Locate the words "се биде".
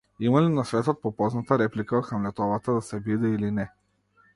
2.93-3.37